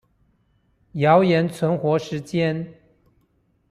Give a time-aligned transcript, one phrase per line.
[0.95, 2.73] 謠言存活時間